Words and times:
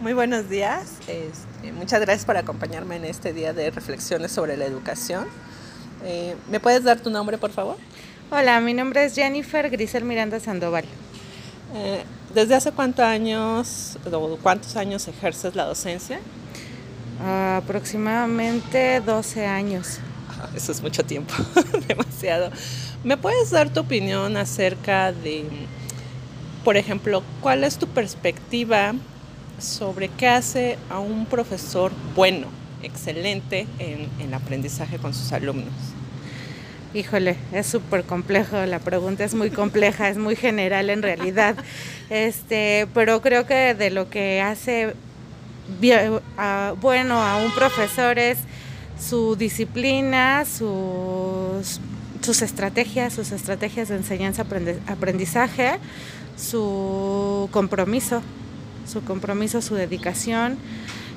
Muy 0.00 0.12
buenos 0.12 0.48
días. 0.48 0.98
Este, 1.08 1.72
muchas 1.72 2.00
gracias 2.00 2.24
por 2.24 2.36
acompañarme 2.36 2.94
en 2.94 3.04
este 3.04 3.32
día 3.32 3.52
de 3.52 3.68
reflexiones 3.72 4.30
sobre 4.30 4.56
la 4.56 4.64
educación. 4.64 5.26
Eh, 6.04 6.36
¿Me 6.48 6.60
puedes 6.60 6.84
dar 6.84 7.00
tu 7.00 7.10
nombre, 7.10 7.36
por 7.36 7.50
favor? 7.50 7.76
Hola, 8.30 8.60
mi 8.60 8.74
nombre 8.74 9.04
es 9.04 9.16
Jennifer 9.16 9.68
Grisel 9.68 10.04
Miranda 10.04 10.38
Sandoval. 10.38 10.84
Eh, 11.74 12.04
¿Desde 12.32 12.54
hace 12.54 12.70
cuántos 12.70 13.04
años 13.04 13.98
o 14.08 14.38
cuántos 14.40 14.76
años 14.76 15.08
ejerces 15.08 15.56
la 15.56 15.64
docencia? 15.64 16.20
aproximadamente 17.20 19.00
12 19.00 19.46
años. 19.46 19.98
eso 20.54 20.70
es 20.70 20.80
mucho 20.80 21.02
tiempo, 21.04 21.34
demasiado. 21.88 22.52
¿Me 23.02 23.16
puedes 23.16 23.50
dar 23.50 23.72
tu 23.72 23.80
opinión 23.80 24.36
acerca 24.36 25.10
de, 25.10 25.44
por 26.62 26.76
ejemplo, 26.76 27.24
cuál 27.40 27.64
es 27.64 27.78
tu 27.78 27.88
perspectiva 27.88 28.94
sobre 29.58 30.08
qué 30.08 30.28
hace 30.28 30.78
a 30.90 30.98
un 30.98 31.26
profesor 31.26 31.92
bueno, 32.14 32.46
excelente 32.82 33.66
en, 33.78 34.08
el 34.20 34.34
aprendizaje 34.34 34.98
con 34.98 35.14
sus 35.14 35.32
alumnos? 35.32 35.72
Híjole, 36.94 37.36
es 37.52 37.66
súper 37.66 38.04
complejo, 38.04 38.64
la 38.64 38.78
pregunta 38.78 39.24
es 39.24 39.34
muy 39.34 39.50
compleja, 39.50 40.08
es 40.08 40.16
muy 40.16 40.36
general 40.36 40.88
en 40.88 41.02
realidad, 41.02 41.54
este, 42.08 42.86
pero 42.94 43.20
creo 43.20 43.46
que 43.46 43.74
de 43.74 43.90
lo 43.90 44.08
que 44.08 44.40
hace 44.40 44.94
bueno 46.80 47.22
a 47.22 47.36
un 47.36 47.54
profesor 47.54 48.18
es 48.18 48.38
su 48.98 49.36
disciplina, 49.36 50.46
sus, 50.46 51.80
sus 52.22 52.42
estrategias, 52.42 53.12
sus 53.12 53.32
estrategias 53.32 53.88
de 53.88 53.96
enseñanza, 53.96 54.46
aprendizaje, 54.86 55.78
su 56.36 57.50
compromiso 57.52 58.22
su 58.88 59.02
compromiso, 59.02 59.62
su 59.62 59.74
dedicación 59.74 60.56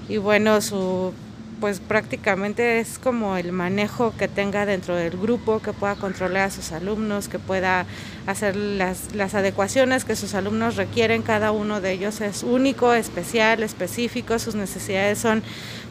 y 0.10 0.18
bueno, 0.18 0.62
su 0.62 1.14
pues 1.62 1.80
prácticamente 1.80 2.80
es 2.80 2.98
como 2.98 3.38
el 3.38 3.52
manejo 3.52 4.14
que 4.18 4.28
tenga 4.28 4.66
dentro 4.66 4.96
del 4.96 5.12
grupo, 5.12 5.62
que 5.62 5.72
pueda 5.74 5.96
controlar 5.96 6.48
a 6.48 6.52
sus 6.52 6.72
alumnos, 6.72 7.28
que 7.30 7.38
pueda 7.38 7.86
hacer 8.26 8.56
las, 8.56 9.14
las 9.14 9.36
adecuaciones 9.36 10.04
que 10.04 10.16
sus 10.16 10.34
alumnos 10.34 10.76
requieren. 10.76 11.22
Cada 11.22 11.52
uno 11.52 11.80
de 11.80 11.92
ellos 11.92 12.20
es 12.20 12.42
único, 12.42 12.94
especial, 12.94 13.62
específico, 13.62 14.40
sus 14.40 14.56
necesidades 14.56 15.20
son 15.20 15.44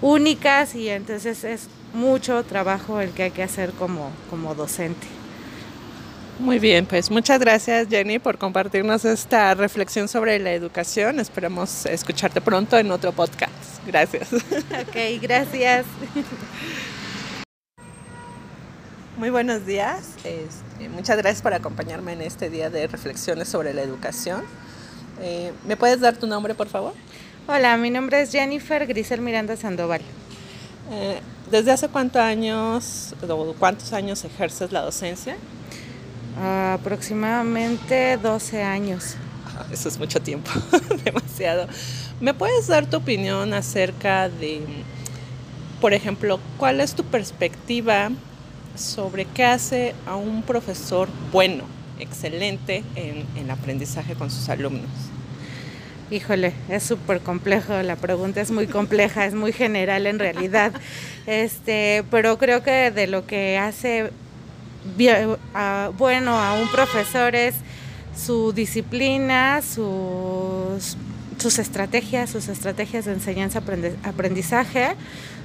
únicas 0.02 0.74
y 0.74 0.88
entonces 0.88 1.44
es 1.44 1.68
mucho 1.94 2.42
trabajo 2.42 3.00
el 3.00 3.10
que 3.10 3.22
hay 3.24 3.30
que 3.30 3.44
hacer 3.44 3.70
como, 3.70 4.10
como 4.28 4.56
docente. 4.56 5.19
Muy 6.40 6.58
bien, 6.58 6.86
pues 6.86 7.10
muchas 7.10 7.38
gracias 7.38 7.86
Jenny 7.90 8.18
por 8.18 8.38
compartirnos 8.38 9.04
esta 9.04 9.54
reflexión 9.54 10.08
sobre 10.08 10.38
la 10.38 10.52
educación. 10.52 11.20
Esperamos 11.20 11.84
escucharte 11.84 12.40
pronto 12.40 12.78
en 12.78 12.90
otro 12.90 13.12
podcast. 13.12 13.52
Gracias. 13.86 14.32
Ok, 14.32 15.20
gracias. 15.20 15.84
Muy 19.18 19.28
buenos 19.28 19.66
días. 19.66 20.14
Este, 20.24 20.88
muchas 20.88 21.18
gracias 21.18 21.42
por 21.42 21.52
acompañarme 21.52 22.14
en 22.14 22.22
este 22.22 22.48
día 22.48 22.70
de 22.70 22.86
reflexiones 22.86 23.46
sobre 23.46 23.74
la 23.74 23.82
educación. 23.82 24.42
Eh, 25.20 25.52
¿Me 25.66 25.76
puedes 25.76 26.00
dar 26.00 26.16
tu 26.16 26.26
nombre, 26.26 26.54
por 26.54 26.68
favor? 26.68 26.94
Hola, 27.48 27.76
mi 27.76 27.90
nombre 27.90 28.22
es 28.22 28.32
Jennifer 28.32 28.86
Grisel 28.86 29.20
Miranda 29.20 29.58
Sandoval. 29.58 30.00
Eh, 30.90 31.20
¿Desde 31.50 31.70
hace 31.70 31.88
cuántos 31.88 32.22
años 32.22 33.14
o 33.28 33.54
cuántos 33.58 33.92
años 33.92 34.24
ejerces 34.24 34.72
la 34.72 34.80
docencia? 34.80 35.36
Aproximadamente 36.38 38.16
12 38.16 38.62
años. 38.62 39.16
Eso 39.72 39.88
es 39.88 39.98
mucho 39.98 40.20
tiempo, 40.20 40.50
demasiado. 41.04 41.66
¿Me 42.20 42.34
puedes 42.34 42.66
dar 42.66 42.86
tu 42.86 42.98
opinión 42.98 43.54
acerca 43.54 44.28
de, 44.28 44.62
por 45.80 45.94
ejemplo, 45.94 46.40
cuál 46.56 46.80
es 46.80 46.94
tu 46.94 47.04
perspectiva 47.04 48.10
sobre 48.74 49.24
qué 49.24 49.44
hace 49.44 49.94
a 50.06 50.16
un 50.16 50.42
profesor 50.42 51.08
bueno, 51.32 51.64
excelente 51.98 52.82
en, 52.94 53.24
el 53.36 53.50
aprendizaje 53.50 54.14
con 54.14 54.30
sus 54.30 54.48
alumnos? 54.48 54.90
Híjole, 56.10 56.52
es 56.68 56.82
súper 56.82 57.20
complejo, 57.20 57.80
la 57.82 57.94
pregunta 57.94 58.40
es 58.40 58.50
muy 58.50 58.66
compleja, 58.66 59.26
es 59.26 59.34
muy 59.34 59.52
general 59.52 60.06
en 60.06 60.18
realidad, 60.18 60.72
este, 61.26 62.04
pero 62.10 62.36
creo 62.36 62.62
que 62.62 62.90
de 62.90 63.06
lo 63.06 63.26
que 63.26 63.58
hace 63.58 64.10
bueno 65.98 66.38
a 66.38 66.54
un 66.54 66.70
profesor 66.70 67.34
es 67.34 67.54
su 68.16 68.52
disciplina, 68.52 69.62
sus, 69.62 70.96
sus 71.38 71.58
estrategias, 71.58 72.30
sus 72.30 72.48
estrategias 72.48 73.04
de 73.04 73.12
enseñanza, 73.12 73.62
aprendizaje, 74.04 74.94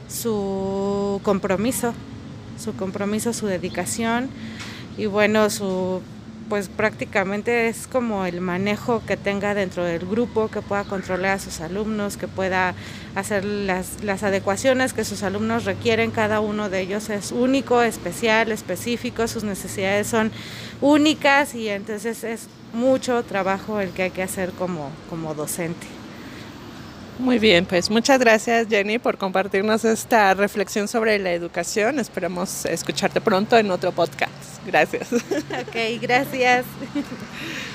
su 0.08 1.20
compromiso, 1.24 1.94
su 2.60 2.76
compromiso, 2.76 3.34
su 3.34 3.48
dedicación 3.48 4.30
y 4.98 5.06
bueno, 5.06 5.50
su 5.50 6.02
pues 6.50 6.70
prácticamente 6.70 7.68
es 7.68 7.88
como 7.88 8.26
el 8.26 8.42
manejo 8.42 9.02
que 9.06 9.18
tenga 9.18 9.54
dentro 9.54 9.84
del 9.84 10.06
grupo, 10.06 10.50
que 10.50 10.62
pueda 10.62 10.84
controlar 10.84 11.32
a 11.32 11.40
sus 11.40 11.60
alumnos, 11.62 12.18
que 12.18 12.28
pueda 12.28 12.76
hacer 13.16 13.44
las, 13.46 14.04
las 14.04 14.24
adecuaciones 14.24 14.94
que 14.94 15.04
sus 15.04 15.24
alumnos 15.24 15.66
requieren. 15.66 16.12
Cada 16.12 16.40
uno 16.40 16.70
de 16.70 16.82
ellos 16.82 17.10
es 17.10 17.32
único, 17.32 17.82
especial, 17.82 18.52
específico, 18.52 19.28
sus 19.28 19.44
necesidades 19.44 20.08
son 20.08 20.32
únicas 20.82 21.56
y 21.56 21.70
entonces 21.70 22.24
es 22.24 22.48
mucho 22.74 23.24
trabajo 23.24 23.80
el 23.80 23.92
que 23.92 24.04
hay 24.04 24.12
que 24.12 24.24
hacer 24.24 24.52
como, 24.52 24.92
como 25.10 25.34
docente. 25.34 26.05
Muy 27.18 27.40
bien, 27.40 27.66
pues 27.66 27.90
muchas 27.90 28.20
gracias 28.20 28.68
Jenny 28.68 29.00
por 29.00 29.18
compartirnos 29.18 29.86
esta 29.86 30.34
reflexión 30.34 30.88
sobre 30.88 31.18
la 31.18 31.32
educación. 31.32 32.00
Esperamos 32.00 32.66
escucharte 32.66 33.22
pronto 33.22 33.58
en 33.58 33.72
otro 33.72 33.92
podcast. 33.94 34.32
Gracias. 34.66 35.14
Ok, 35.14 36.02
gracias. 36.02 36.66